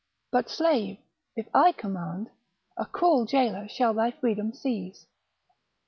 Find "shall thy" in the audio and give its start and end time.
3.69-4.09